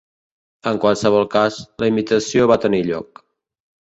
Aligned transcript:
En 0.71 0.79
qualsevol 0.85 1.29
cas, 1.35 1.59
la 1.83 1.91
invitació 1.93 2.49
va 2.53 2.59
tenir 2.65 2.81
lloc. 2.89 3.27